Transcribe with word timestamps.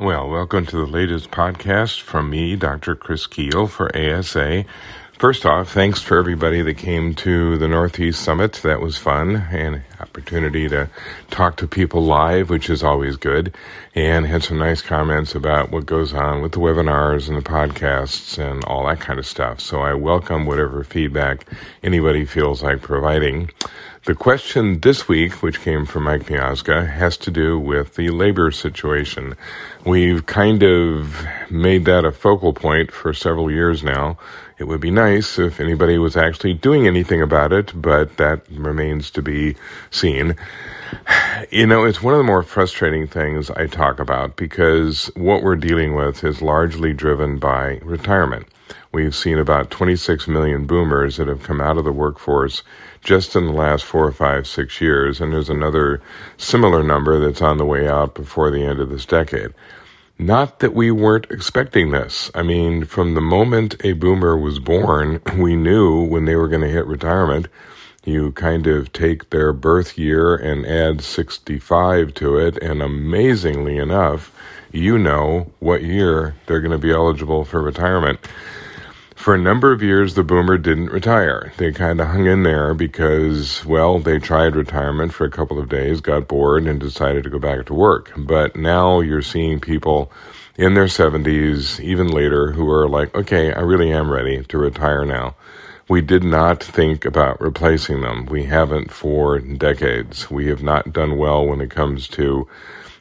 Well, 0.00 0.28
welcome 0.28 0.64
to 0.66 0.76
the 0.76 0.86
latest 0.86 1.32
podcast 1.32 2.02
from 2.02 2.30
me, 2.30 2.54
Dr. 2.54 2.94
Chris 2.94 3.26
Kuehl 3.26 3.68
for 3.68 3.90
ASA. 3.96 4.64
First 5.18 5.44
off, 5.44 5.72
thanks 5.72 6.00
for 6.00 6.20
everybody 6.20 6.62
that 6.62 6.74
came 6.74 7.16
to 7.16 7.58
the 7.58 7.66
Northeast 7.66 8.22
Summit. 8.22 8.52
That 8.62 8.80
was 8.80 8.96
fun 8.96 9.34
and 9.50 9.82
opportunity 9.98 10.68
to 10.68 10.88
talk 11.32 11.56
to 11.56 11.66
people 11.66 12.04
live, 12.04 12.48
which 12.48 12.70
is 12.70 12.84
always 12.84 13.16
good, 13.16 13.56
and 13.96 14.24
had 14.24 14.44
some 14.44 14.58
nice 14.58 14.82
comments 14.82 15.34
about 15.34 15.72
what 15.72 15.84
goes 15.84 16.14
on 16.14 16.42
with 16.42 16.52
the 16.52 16.60
webinars 16.60 17.26
and 17.26 17.36
the 17.36 17.42
podcasts 17.42 18.38
and 18.38 18.64
all 18.66 18.86
that 18.86 19.00
kind 19.00 19.18
of 19.18 19.26
stuff. 19.26 19.58
So 19.58 19.80
I 19.80 19.94
welcome 19.94 20.46
whatever 20.46 20.84
feedback 20.84 21.44
anybody 21.82 22.24
feels 22.24 22.62
like 22.62 22.82
providing. 22.82 23.50
The 24.08 24.14
question 24.14 24.80
this 24.80 25.06
week, 25.06 25.42
which 25.42 25.60
came 25.60 25.84
from 25.84 26.04
Mike 26.04 26.28
Miazga, 26.28 26.88
has 26.88 27.18
to 27.18 27.30
do 27.30 27.58
with 27.58 27.96
the 27.96 28.08
labor 28.08 28.50
situation. 28.50 29.36
We've 29.84 30.24
kind 30.24 30.62
of 30.62 31.26
made 31.50 31.84
that 31.84 32.06
a 32.06 32.10
focal 32.10 32.54
point 32.54 32.90
for 32.90 33.12
several 33.12 33.50
years 33.50 33.84
now. 33.84 34.16
It 34.56 34.64
would 34.64 34.80
be 34.80 34.90
nice 34.90 35.38
if 35.38 35.60
anybody 35.60 35.98
was 35.98 36.16
actually 36.16 36.54
doing 36.54 36.86
anything 36.86 37.20
about 37.20 37.52
it, 37.52 37.70
but 37.74 38.16
that 38.16 38.48
remains 38.50 39.10
to 39.10 39.20
be 39.20 39.56
seen. 39.90 40.36
You 41.50 41.66
know, 41.66 41.84
it's 41.84 42.02
one 42.02 42.14
of 42.14 42.18
the 42.18 42.24
more 42.24 42.42
frustrating 42.42 43.06
things 43.08 43.50
I 43.50 43.66
talk 43.66 44.00
about 44.00 44.36
because 44.36 45.10
what 45.16 45.42
we're 45.42 45.54
dealing 45.54 45.94
with 45.94 46.24
is 46.24 46.40
largely 46.40 46.94
driven 46.94 47.36
by 47.36 47.78
retirement. 47.82 48.46
We've 48.92 49.14
seen 49.14 49.38
about 49.38 49.70
26 49.70 50.28
million 50.28 50.66
boomers 50.66 51.16
that 51.16 51.28
have 51.28 51.42
come 51.42 51.60
out 51.60 51.78
of 51.78 51.84
the 51.84 51.92
workforce 51.92 52.62
just 53.02 53.36
in 53.36 53.46
the 53.46 53.52
last 53.52 53.84
four 53.84 54.06
or 54.06 54.12
five, 54.12 54.46
six 54.46 54.80
years, 54.80 55.20
and 55.20 55.32
there's 55.32 55.50
another 55.50 56.02
similar 56.36 56.82
number 56.82 57.18
that's 57.18 57.42
on 57.42 57.58
the 57.58 57.64
way 57.64 57.88
out 57.88 58.14
before 58.14 58.50
the 58.50 58.62
end 58.62 58.80
of 58.80 58.90
this 58.90 59.06
decade. 59.06 59.52
Not 60.18 60.58
that 60.58 60.74
we 60.74 60.90
weren't 60.90 61.30
expecting 61.30 61.92
this. 61.92 62.28
I 62.34 62.42
mean, 62.42 62.84
from 62.84 63.14
the 63.14 63.20
moment 63.20 63.76
a 63.84 63.92
boomer 63.92 64.36
was 64.36 64.58
born, 64.58 65.20
we 65.38 65.54
knew 65.54 66.02
when 66.02 66.24
they 66.24 66.34
were 66.34 66.48
going 66.48 66.62
to 66.62 66.68
hit 66.68 66.86
retirement. 66.86 67.46
You 68.04 68.32
kind 68.32 68.66
of 68.66 68.92
take 68.92 69.30
their 69.30 69.52
birth 69.52 69.96
year 69.96 70.34
and 70.34 70.66
add 70.66 71.02
65 71.02 72.14
to 72.14 72.38
it, 72.38 72.56
and 72.58 72.82
amazingly 72.82 73.76
enough, 73.76 74.32
you 74.72 74.98
know 74.98 75.52
what 75.60 75.82
year 75.82 76.34
they're 76.46 76.60
going 76.60 76.72
to 76.72 76.78
be 76.78 76.90
eligible 76.90 77.44
for 77.44 77.62
retirement. 77.62 78.18
For 79.18 79.34
a 79.34 79.38
number 79.38 79.72
of 79.72 79.82
years, 79.82 80.14
the 80.14 80.22
boomer 80.22 80.56
didn't 80.56 80.92
retire. 80.92 81.52
They 81.56 81.72
kind 81.72 82.00
of 82.00 82.06
hung 82.06 82.26
in 82.26 82.44
there 82.44 82.72
because, 82.72 83.64
well, 83.64 83.98
they 83.98 84.20
tried 84.20 84.54
retirement 84.54 85.12
for 85.12 85.24
a 85.24 85.30
couple 85.30 85.58
of 85.58 85.68
days, 85.68 86.00
got 86.00 86.28
bored, 86.28 86.68
and 86.68 86.78
decided 86.78 87.24
to 87.24 87.30
go 87.30 87.40
back 87.40 87.66
to 87.66 87.74
work. 87.74 88.12
But 88.16 88.54
now 88.54 89.00
you're 89.00 89.20
seeing 89.20 89.58
people 89.58 90.12
in 90.56 90.74
their 90.74 90.84
70s, 90.84 91.80
even 91.80 92.06
later, 92.06 92.52
who 92.52 92.70
are 92.70 92.88
like, 92.88 93.12
okay, 93.12 93.52
I 93.52 93.60
really 93.60 93.92
am 93.92 94.08
ready 94.08 94.44
to 94.44 94.56
retire 94.56 95.04
now. 95.04 95.34
We 95.88 96.00
did 96.00 96.22
not 96.22 96.62
think 96.62 97.04
about 97.04 97.40
replacing 97.40 98.02
them. 98.02 98.24
We 98.26 98.44
haven't 98.44 98.92
for 98.92 99.40
decades. 99.40 100.30
We 100.30 100.46
have 100.46 100.62
not 100.62 100.92
done 100.92 101.18
well 101.18 101.44
when 101.44 101.60
it 101.60 101.70
comes 101.70 102.06
to 102.10 102.46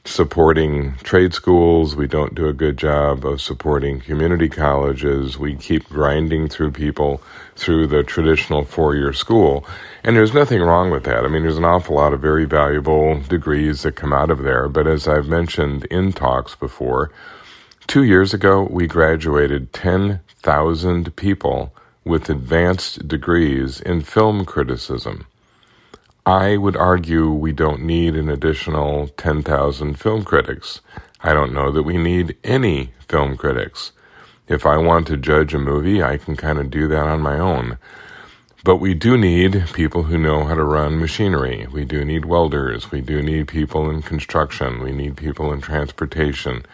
supporting 0.08 0.96
trade 0.98 1.34
schools. 1.34 1.96
We 1.96 2.08
don't 2.08 2.34
do 2.34 2.48
a 2.48 2.54
good 2.54 2.78
job 2.78 3.26
of 3.26 3.42
supporting 3.42 4.00
community 4.00 4.50
colleges. 4.50 5.38
We 5.38 5.56
keep 5.56 5.88
grinding 5.90 6.48
through 6.48 6.72
people 6.72 7.22
through 7.56 7.88
the 7.88 8.04
traditional 8.04 8.64
four 8.64 8.96
year 8.96 9.14
school. 9.14 9.66
And 10.04 10.16
there's 10.16 10.34
nothing 10.34 10.62
wrong 10.62 10.90
with 10.92 11.04
that. 11.04 11.26
I 11.26 11.28
mean, 11.28 11.44
there's 11.44 11.58
an 11.58 11.66
awful 11.66 11.96
lot 11.96 12.14
of 12.14 12.22
very 12.22 12.46
valuable 12.46 13.22
degrees 13.22 13.84
that 13.84 13.96
come 13.96 14.14
out 14.14 14.32
of 14.32 14.44
there. 14.44 14.70
But 14.70 14.88
as 14.88 15.08
I've 15.08 15.28
mentioned 15.28 15.86
in 15.86 16.14
talks 16.14 16.56
before, 16.56 17.12
two 17.86 18.04
years 18.04 18.34
ago, 18.34 18.64
we 18.64 18.88
graduated 18.88 19.74
10,000 19.74 21.16
people 21.16 21.74
with 22.06 22.30
advanced 22.30 23.08
degrees 23.08 23.82
in 23.82 24.02
film 24.02 24.46
criticism. 24.46 25.28
I 26.28 26.58
would 26.58 26.76
argue 26.76 27.32
we 27.32 27.54
don't 27.54 27.84
need 27.84 28.18
an 28.18 28.30
additional 28.30 29.08
10,000 29.16 29.98
film 29.98 30.26
critics. 30.26 30.82
I 31.22 31.32
don't 31.32 31.54
know 31.54 31.72
that 31.72 31.84
we 31.84 31.98
need 31.98 32.36
any 32.44 32.92
film 33.08 33.38
critics. 33.38 33.94
If 34.50 34.66
I 34.66 34.76
want 34.76 35.08
to 35.08 35.16
judge 35.16 35.54
a 35.54 35.58
movie, 35.58 36.04
I 36.04 36.18
can 36.18 36.36
kind 36.36 36.60
of 36.60 36.70
do 36.70 36.90
that 36.90 37.08
on 37.08 37.22
my 37.22 37.40
own. 37.40 37.78
But 38.66 38.76
we 38.76 38.94
do 38.94 39.18
need 39.18 39.68
people 39.72 40.04
who 40.04 40.18
know 40.18 40.44
how 40.44 40.56
to 40.56 40.66
run 40.66 41.00
machinery. 41.00 41.66
We 41.72 41.86
do 41.86 42.04
need 42.04 42.26
welders. 42.26 42.92
We 42.92 43.00
do 43.00 43.22
need 43.22 43.48
people 43.48 43.90
in 43.90 44.02
construction. 44.02 44.84
We 44.84 44.92
need 44.92 45.16
people 45.16 45.54
in 45.54 45.62
transportation. 45.62 46.66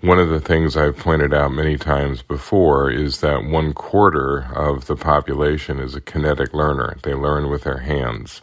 One 0.00 0.20
of 0.20 0.28
the 0.28 0.40
things 0.40 0.76
I've 0.76 0.96
pointed 0.96 1.34
out 1.34 1.50
many 1.50 1.76
times 1.76 2.22
before 2.22 2.88
is 2.92 3.18
that 3.20 3.46
one 3.46 3.72
quarter 3.72 4.46
of 4.54 4.86
the 4.86 4.94
population 4.94 5.80
is 5.80 5.96
a 5.96 6.00
kinetic 6.00 6.54
learner. 6.54 6.98
They 7.02 7.14
learn 7.14 7.50
with 7.50 7.64
their 7.64 7.78
hands 7.78 8.42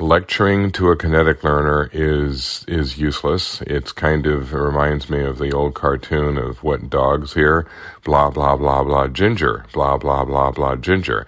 lecturing 0.00 0.72
to 0.72 0.90
a 0.90 0.96
kinetic 0.96 1.44
learner 1.44 1.88
is 1.92 2.64
is 2.68 2.98
useless. 2.98 3.62
It's 3.62 3.92
kind 3.92 4.26
of 4.26 4.52
it 4.52 4.58
reminds 4.58 5.10
me 5.10 5.22
of 5.22 5.38
the 5.38 5.52
old 5.52 5.74
cartoon 5.74 6.38
of 6.38 6.62
what 6.62 6.90
dogs 6.90 7.34
hear, 7.34 7.66
blah 8.04 8.30
blah 8.30 8.56
blah 8.56 8.84
blah 8.84 9.08
ginger, 9.08 9.64
blah 9.72 9.96
blah 9.96 10.24
blah 10.24 10.50
blah 10.50 10.76
ginger. 10.76 11.26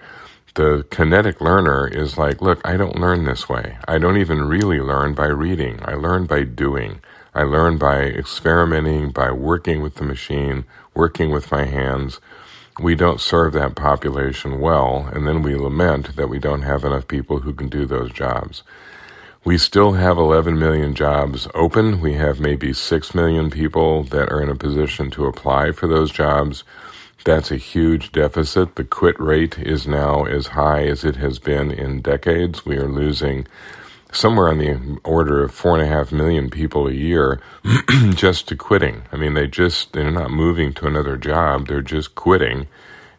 The 0.55 0.85
kinetic 0.89 1.41
learner 1.41 1.87
is 1.87 2.17
like, 2.17 2.41
look, 2.41 2.61
I 2.65 2.77
don't 2.77 2.99
learn 2.99 3.25
this 3.25 3.49
way. 3.49 3.77
I 3.87 3.97
don't 3.97 4.17
even 4.17 4.43
really 4.45 4.79
learn 4.79 5.13
by 5.13 5.27
reading. 5.27 5.79
I 5.83 5.95
learn 5.95 6.25
by 6.25 6.43
doing. 6.43 7.01
I 7.33 7.43
learn 7.43 7.77
by 7.77 8.01
experimenting, 8.03 9.11
by 9.11 9.31
working 9.31 9.81
with 9.81 9.95
the 9.95 10.05
machine, 10.05 10.65
working 10.93 11.31
with 11.31 11.51
my 11.51 11.65
hands 11.65 12.21
we 12.79 12.95
don't 12.95 13.21
serve 13.21 13.53
that 13.53 13.75
population 13.75 14.59
well, 14.59 15.09
and 15.13 15.27
then 15.27 15.41
we 15.41 15.55
lament 15.55 16.15
that 16.15 16.29
we 16.29 16.39
don't 16.39 16.63
have 16.63 16.83
enough 16.83 17.07
people 17.07 17.39
who 17.39 17.53
can 17.53 17.69
do 17.69 17.85
those 17.85 18.11
jobs. 18.11 18.63
We 19.45 19.57
still 19.57 19.93
have 19.93 20.17
11 20.17 20.57
million 20.57 20.95
jobs 20.95 21.47
open. 21.53 22.01
We 22.01 22.13
have 22.13 22.39
maybe 22.39 22.73
6 22.73 23.15
million 23.15 23.49
people 23.51 24.03
that 24.05 24.31
are 24.31 24.41
in 24.41 24.49
a 24.49 24.55
position 24.55 25.11
to 25.11 25.27
apply 25.27 25.71
for 25.71 25.87
those 25.87 26.11
jobs. 26.11 26.63
That's 27.23 27.51
a 27.51 27.57
huge 27.57 28.11
deficit. 28.11 28.75
The 28.75 28.83
quit 28.83 29.19
rate 29.19 29.59
is 29.59 29.87
now 29.87 30.25
as 30.25 30.47
high 30.47 30.85
as 30.85 31.03
it 31.03 31.15
has 31.17 31.39
been 31.39 31.71
in 31.71 32.01
decades. 32.01 32.65
We 32.65 32.77
are 32.77 32.89
losing 32.89 33.47
somewhere 34.15 34.49
on 34.49 34.57
the 34.59 34.99
order 35.03 35.43
of 35.43 35.53
four 35.53 35.77
and 35.77 35.83
a 35.83 35.91
half 35.91 36.11
million 36.11 36.49
people 36.49 36.87
a 36.87 36.93
year 36.93 37.41
just 38.15 38.47
to 38.49 38.55
quitting. 38.55 39.03
I 39.11 39.17
mean, 39.17 39.33
they 39.33 39.47
just, 39.47 39.93
they're 39.93 40.11
not 40.11 40.31
moving 40.31 40.73
to 40.75 40.87
another 40.87 41.17
job, 41.17 41.67
they're 41.67 41.81
just 41.81 42.15
quitting 42.15 42.67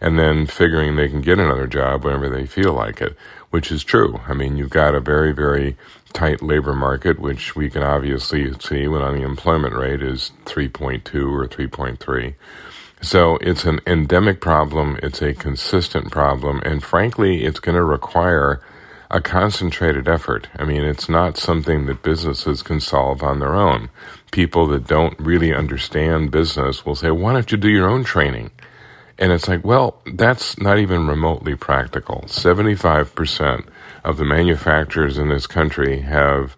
and 0.00 0.18
then 0.18 0.46
figuring 0.46 0.96
they 0.96 1.08
can 1.08 1.20
get 1.20 1.38
another 1.38 1.66
job 1.66 2.04
whenever 2.04 2.28
they 2.28 2.46
feel 2.46 2.72
like 2.72 3.00
it, 3.00 3.16
which 3.50 3.70
is 3.70 3.84
true. 3.84 4.20
I 4.28 4.34
mean, 4.34 4.56
you've 4.56 4.70
got 4.70 4.94
a 4.94 5.00
very, 5.00 5.32
very 5.32 5.76
tight 6.12 6.42
labor 6.42 6.74
market, 6.74 7.18
which 7.18 7.56
we 7.56 7.70
can 7.70 7.82
obviously 7.82 8.52
see 8.60 8.88
when 8.88 9.02
unemployment 9.02 9.74
rate 9.74 10.02
is 10.02 10.32
3.2 10.44 11.32
or 11.32 11.46
3.3. 11.48 12.34
So 13.02 13.36
it's 13.38 13.64
an 13.64 13.80
endemic 13.86 14.40
problem, 14.40 14.98
it's 15.02 15.22
a 15.22 15.34
consistent 15.34 16.10
problem, 16.10 16.60
and 16.64 16.82
frankly, 16.82 17.44
it's 17.44 17.60
going 17.60 17.76
to 17.76 17.84
require 17.84 18.60
a 19.10 19.20
concentrated 19.20 20.08
effort. 20.08 20.48
I 20.56 20.64
mean, 20.64 20.82
it's 20.82 21.08
not 21.08 21.36
something 21.36 21.86
that 21.86 22.02
businesses 22.02 22.62
can 22.62 22.80
solve 22.80 23.22
on 23.22 23.38
their 23.38 23.54
own. 23.54 23.88
People 24.32 24.66
that 24.68 24.86
don't 24.86 25.18
really 25.18 25.54
understand 25.54 26.30
business 26.30 26.84
will 26.84 26.96
say, 26.96 27.10
why 27.10 27.32
don't 27.32 27.50
you 27.50 27.58
do 27.58 27.68
your 27.68 27.88
own 27.88 28.04
training? 28.04 28.50
And 29.18 29.32
it's 29.32 29.48
like, 29.48 29.64
well, 29.64 30.02
that's 30.04 30.58
not 30.58 30.78
even 30.78 31.06
remotely 31.06 31.54
practical. 31.54 32.24
75% 32.26 33.66
of 34.04 34.18
the 34.18 34.24
manufacturers 34.24 35.18
in 35.18 35.28
this 35.28 35.46
country 35.46 36.00
have 36.00 36.56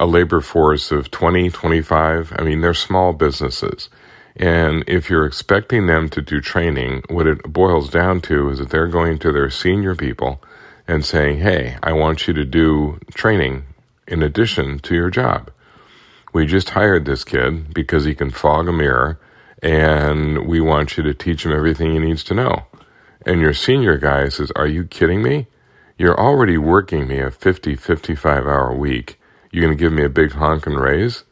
a 0.00 0.06
labor 0.06 0.40
force 0.40 0.90
of 0.90 1.10
20, 1.10 1.50
25. 1.50 2.32
I 2.36 2.42
mean, 2.42 2.62
they're 2.62 2.74
small 2.74 3.12
businesses. 3.12 3.90
And 4.36 4.84
if 4.86 5.10
you're 5.10 5.26
expecting 5.26 5.86
them 5.86 6.08
to 6.08 6.22
do 6.22 6.40
training, 6.40 7.02
what 7.08 7.26
it 7.26 7.42
boils 7.52 7.90
down 7.90 8.22
to 8.22 8.48
is 8.48 8.58
that 8.58 8.70
they're 8.70 8.86
going 8.86 9.18
to 9.18 9.32
their 9.32 9.50
senior 9.50 9.94
people 9.94 10.42
and 10.90 11.04
saying, 11.04 11.38
hey, 11.38 11.76
I 11.84 11.92
want 11.92 12.26
you 12.26 12.34
to 12.34 12.44
do 12.44 12.98
training 13.14 13.62
in 14.08 14.24
addition 14.24 14.80
to 14.80 14.92
your 14.92 15.08
job. 15.08 15.48
We 16.32 16.46
just 16.46 16.70
hired 16.70 17.04
this 17.04 17.22
kid 17.22 17.72
because 17.72 18.04
he 18.04 18.12
can 18.12 18.30
fog 18.30 18.66
a 18.66 18.72
mirror 18.72 19.20
and 19.62 20.48
we 20.48 20.60
want 20.60 20.96
you 20.96 21.04
to 21.04 21.14
teach 21.14 21.46
him 21.46 21.52
everything 21.52 21.92
he 21.92 22.00
needs 22.00 22.24
to 22.24 22.34
know. 22.34 22.64
And 23.24 23.40
your 23.40 23.54
senior 23.54 23.98
guy 23.98 24.30
says, 24.30 24.50
Are 24.56 24.66
you 24.66 24.82
kidding 24.82 25.22
me? 25.22 25.46
You're 25.96 26.18
already 26.18 26.58
working 26.58 27.06
me 27.06 27.20
a 27.20 27.30
50, 27.30 27.76
55 27.76 28.46
hour 28.46 28.74
week. 28.74 29.20
You're 29.52 29.64
going 29.64 29.76
to 29.76 29.80
give 29.80 29.92
me 29.92 30.02
a 30.02 30.08
big 30.08 30.32
honking 30.32 30.74
raise? 30.74 31.22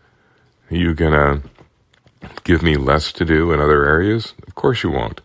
You're 0.70 0.90
you 0.90 0.94
going 0.94 1.12
to 1.12 1.49
give 2.44 2.62
me 2.62 2.76
less 2.76 3.10
to 3.12 3.25
do 3.25 3.50
in 3.50 3.58
other 3.58 3.84
areas? 3.87 4.34
Of 4.46 4.55
course 4.55 4.84
you 4.84 4.90
won't. 4.90 5.20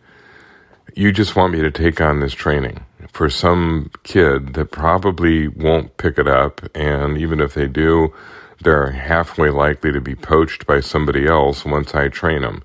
You 0.95 1.11
just 1.11 1.35
want 1.35 1.53
me 1.53 1.61
to 1.61 1.69
take 1.69 2.01
on 2.01 2.19
this 2.19 2.33
training 2.33 2.83
for 3.11 3.29
some 3.29 3.91
kid 4.03 4.53
that 4.53 4.71
probably 4.71 5.47
won't 5.47 5.97
pick 5.97 6.17
it 6.17 6.27
up. 6.27 6.61
And 6.75 7.17
even 7.17 7.39
if 7.39 7.53
they 7.53 7.67
do, 7.67 8.13
they're 8.61 8.91
halfway 8.91 9.49
likely 9.49 9.91
to 9.91 10.01
be 10.01 10.15
poached 10.15 10.65
by 10.65 10.79
somebody 10.79 11.27
else 11.27 11.65
once 11.65 11.93
I 11.93 12.07
train 12.07 12.41
them. 12.41 12.63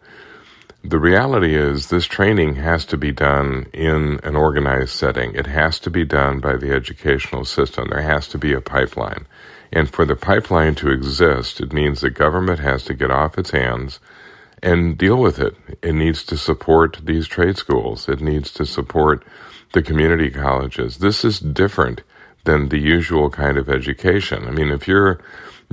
The 0.85 0.99
reality 0.99 1.57
is, 1.57 1.89
this 1.89 2.07
training 2.07 2.55
has 2.55 2.85
to 2.87 2.97
be 2.97 3.11
done 3.11 3.67
in 3.73 4.21
an 4.23 4.37
organized 4.37 4.91
setting. 4.91 5.35
It 5.35 5.47
has 5.47 5.81
to 5.81 5.91
be 5.91 6.05
done 6.05 6.39
by 6.39 6.57
the 6.57 6.71
educational 6.71 7.45
system. 7.45 7.89
There 7.91 8.01
has 8.01 8.29
to 8.29 8.39
be 8.39 8.53
a 8.53 8.61
pipeline. 8.61 9.27
And 9.73 9.91
for 9.91 10.07
the 10.07 10.17
pipeline 10.17 10.77
to 10.77 10.91
exist, 10.91 11.61
it 11.61 11.73
means 11.73 12.01
the 12.01 12.11
government 12.11 12.61
has 12.61 12.85
to 12.85 12.95
get 12.95 13.11
off 13.11 13.37
its 13.37 13.51
hands 13.51 13.99
and 14.63 14.97
deal 14.97 15.17
with 15.17 15.39
it. 15.39 15.57
It 15.83 15.95
needs 15.95 16.23
to 16.25 16.37
support 16.37 16.99
these 17.03 17.27
trade 17.27 17.59
schools. 17.59 18.09
It 18.09 18.21
needs 18.21 18.53
to 18.53 18.65
support 18.65 19.25
the 19.73 19.83
community 19.83 20.31
colleges. 20.31 20.99
This 20.99 21.25
is 21.25 21.41
different 21.41 22.03
than 22.45 22.69
the 22.69 22.79
usual 22.79 23.31
kind 23.31 23.59
of 23.59 23.69
education. 23.69 24.47
I 24.47 24.51
mean, 24.51 24.71
if 24.71 24.89
you're 24.89 25.21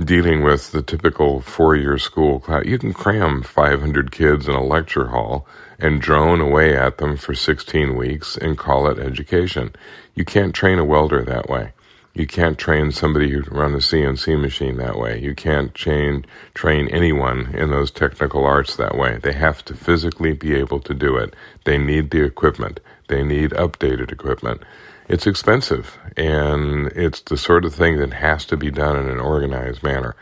dealing 0.04 0.42
with 0.42 0.72
the 0.72 0.82
typical 0.82 1.40
four 1.40 1.74
year 1.74 1.98
school 1.98 2.38
class. 2.40 2.64
You 2.66 2.78
can 2.78 2.92
cram 2.92 3.42
500 3.42 4.12
kids 4.12 4.46
in 4.46 4.54
a 4.54 4.62
lecture 4.62 5.08
hall 5.08 5.46
and 5.78 6.00
drone 6.00 6.40
away 6.40 6.76
at 6.76 6.98
them 6.98 7.16
for 7.16 7.34
16 7.34 7.96
weeks 7.96 8.36
and 8.36 8.58
call 8.58 8.88
it 8.88 8.98
education. 8.98 9.74
You 10.14 10.24
can't 10.24 10.54
train 10.54 10.78
a 10.78 10.84
welder 10.84 11.22
that 11.24 11.48
way. 11.48 11.72
You 12.14 12.26
can't 12.26 12.58
train 12.58 12.92
somebody 12.92 13.30
who 13.30 13.42
run 13.42 13.74
a 13.74 13.78
CNC 13.78 14.40
machine 14.40 14.78
that 14.78 14.98
way. 14.98 15.20
You 15.20 15.34
can't 15.34 15.74
train, 15.74 16.24
train 16.54 16.88
anyone 16.88 17.54
in 17.54 17.70
those 17.70 17.90
technical 17.90 18.46
arts 18.46 18.76
that 18.76 18.96
way. 18.96 19.18
They 19.22 19.34
have 19.34 19.62
to 19.66 19.74
physically 19.74 20.32
be 20.32 20.54
able 20.54 20.80
to 20.80 20.94
do 20.94 21.16
it. 21.16 21.34
They 21.64 21.76
need 21.76 22.10
the 22.10 22.24
equipment. 22.24 22.80
They 23.08 23.22
need 23.22 23.50
updated 23.50 24.12
equipment 24.12 24.62
it's 25.08 25.26
expensive 25.26 25.98
and 26.16 26.88
it's 26.88 27.20
the 27.20 27.36
sort 27.36 27.64
of 27.64 27.74
thing 27.74 27.98
that 27.98 28.12
has 28.12 28.44
to 28.46 28.56
be 28.56 28.70
done 28.70 28.96
in 28.96 29.08
an 29.08 29.20
organized 29.20 29.82
manner. 29.82 30.16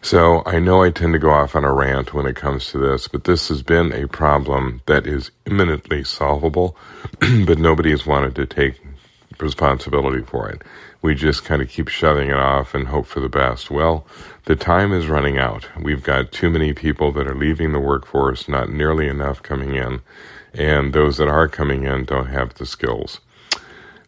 So 0.00 0.42
I 0.46 0.58
know 0.58 0.82
I 0.82 0.90
tend 0.90 1.12
to 1.12 1.18
go 1.18 1.30
off 1.30 1.54
on 1.54 1.64
a 1.64 1.72
rant 1.72 2.12
when 2.12 2.26
it 2.26 2.34
comes 2.34 2.66
to 2.68 2.78
this, 2.78 3.06
but 3.06 3.24
this 3.24 3.48
has 3.48 3.62
been 3.62 3.92
a 3.92 4.08
problem 4.08 4.82
that 4.86 5.06
is 5.06 5.30
imminently 5.46 6.02
solvable, 6.02 6.76
but 7.20 7.58
nobody 7.58 7.90
has 7.90 8.04
wanted 8.04 8.34
to 8.36 8.46
take 8.46 8.80
responsibility 9.40 10.22
for 10.22 10.48
it. 10.48 10.62
We 11.00 11.14
just 11.14 11.44
kind 11.44 11.62
of 11.62 11.68
keep 11.68 11.88
shoving 11.88 12.30
it 12.30 12.36
off 12.36 12.74
and 12.74 12.88
hope 12.88 13.06
for 13.06 13.20
the 13.20 13.28
best. 13.28 13.70
Well, 13.70 14.06
the 14.44 14.56
time 14.56 14.92
is 14.92 15.06
running 15.06 15.38
out. 15.38 15.68
We've 15.80 16.02
got 16.02 16.32
too 16.32 16.50
many 16.50 16.72
people 16.72 17.12
that 17.12 17.26
are 17.26 17.34
leaving 17.34 17.72
the 17.72 17.80
workforce, 17.80 18.48
not 18.48 18.70
nearly 18.70 19.08
enough 19.08 19.42
coming 19.42 19.74
in, 19.74 20.00
and 20.54 20.92
those 20.92 21.16
that 21.16 21.28
are 21.28 21.48
coming 21.48 21.84
in 21.84 22.04
don't 22.04 22.26
have 22.26 22.54
the 22.54 22.66
skills. 22.66 23.20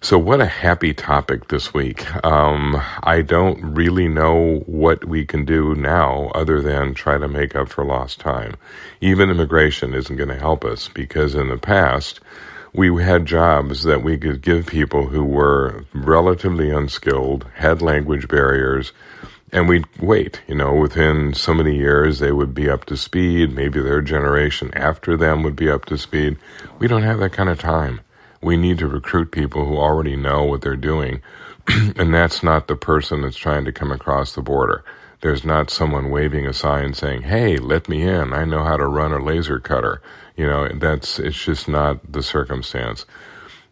So, 0.05 0.19
what 0.19 0.43
a 0.43 0.47
happy 0.47 0.93
topic 0.93 1.49
this 1.49 1.73
week. 1.73 2.05
Um, 2.26 2.79
I 3.03 3.23
don't 3.23 3.75
really 3.75 4.06
know 4.06 4.62
what 4.67 5.06
we 5.06 5.25
can 5.25 5.47
do 5.47 5.75
now 5.75 6.31
other 6.35 6.61
than 6.61 6.93
try 6.93 7.17
to 7.17 7.26
make 7.26 7.56
up 7.56 7.71
for 7.71 7.87
lost 7.87 8.21
time. 8.21 8.56
Even 9.00 9.31
immigration 9.31 9.94
isn't 9.94 10.17
going 10.17 10.29
to 10.29 10.38
help 10.38 10.62
us 10.62 10.88
because 10.88 11.35
in 11.35 11.49
the 11.49 11.56
past, 11.56 12.21
we 12.75 13.03
had 13.03 13.25
jobs 13.25 13.85
that 13.85 14.03
we 14.03 14.19
could 14.19 14.43
give 14.43 14.67
people 14.67 15.06
who 15.06 15.25
were 15.25 15.85
relatively 15.94 16.71
unskilled, 16.71 17.47
had 17.55 17.81
language 17.81 18.26
barriers, 18.26 18.93
and 19.53 19.69
we'd 19.69 19.87
wait. 20.00 20.43
You 20.49 20.56
know, 20.56 20.75
within 20.75 21.35
so 21.35 21.55
many 21.55 21.76
years, 21.76 22.19
they 22.19 22.32
would 22.32 22.53
be 22.53 22.69
up 22.69 22.85
to 22.87 22.97
speed. 22.97 23.55
Maybe 23.55 23.81
their 23.81 24.00
generation 24.00 24.73
after 24.75 25.17
them 25.17 25.44
would 25.44 25.55
be 25.55 25.71
up 25.71 25.85
to 25.87 25.97
speed. 25.97 26.37
We 26.81 26.88
don't 26.88 27.05
have 27.05 27.21
that 27.21 27.32
kind 27.32 27.49
of 27.49 27.61
time. 27.61 28.00
We 28.43 28.56
need 28.56 28.79
to 28.79 28.88
recruit 28.88 29.31
people 29.31 29.65
who 29.65 29.76
already 29.76 30.17
know 30.17 30.43
what 30.43 30.61
they're 30.61 30.75
doing, 30.75 31.23
and 31.69 32.12
that's 32.12 32.43
not 32.43 32.67
the 32.67 32.76
person 32.76 33.23
that's 33.23 33.37
trying 33.37 33.65
to 33.67 33.73
come 33.73 33.93
across 33.93 34.35
the 34.35 34.43
border. 34.43 34.85
There's 35.25 35.43
not 35.43 35.71
someone 35.71 36.11
waving 36.11 36.47
a 36.47 36.53
sign 36.53 36.93
saying, 36.93 37.23
"Hey, 37.23 37.56
let 37.56 37.88
me 37.88 38.03
in. 38.03 38.35
I 38.35 38.44
know 38.44 38.62
how 38.62 38.76
to 38.76 38.87
run 38.87 39.11
a 39.11 39.25
laser 39.25 39.59
cutter." 39.59 40.03
You 40.37 40.47
know, 40.47 40.69
that's 40.69 41.19
it's 41.19 41.43
just 41.43 41.67
not 41.67 42.12
the 42.12 42.23
circumstance. 42.23 43.06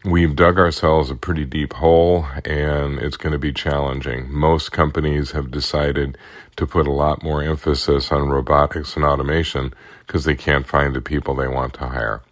We've 0.03 0.35
dug 0.35 0.57
ourselves 0.57 1.11
a 1.11 1.15
pretty 1.15 1.45
deep 1.45 1.73
hole 1.73 2.25
and 2.43 2.97
it's 2.97 3.17
going 3.17 3.33
to 3.33 3.37
be 3.37 3.53
challenging. 3.53 4.33
Most 4.33 4.71
companies 4.71 5.31
have 5.33 5.51
decided 5.51 6.17
to 6.55 6.65
put 6.65 6.87
a 6.87 6.91
lot 6.91 7.21
more 7.21 7.43
emphasis 7.43 8.11
on 8.11 8.29
robotics 8.29 8.95
and 8.95 9.05
automation 9.05 9.75
because 10.07 10.23
they 10.25 10.35
can't 10.35 10.65
find 10.65 10.95
the 10.95 11.01
people 11.01 11.35
they 11.35 11.47
want 11.47 11.75
to 11.75 11.87
hire. 11.87 12.23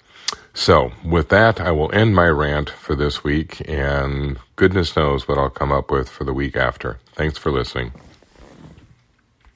So, 0.56 0.94
with 1.06 1.30
that, 1.30 1.62
I 1.62 1.72
will 1.72 1.92
end 1.94 2.16
my 2.16 2.28
rant 2.28 2.72
for 2.72 2.96
this 2.96 3.24
week, 3.24 3.62
and 3.70 4.40
goodness 4.56 4.96
knows 4.96 5.28
what 5.28 5.38
I'll 5.38 5.52
come 5.52 5.72
up 5.72 5.92
with 5.92 6.10
for 6.10 6.24
the 6.24 6.34
week 6.34 6.56
after. 6.56 6.98
Thanks 7.14 7.38
for 7.38 7.52
listening. 7.52 7.94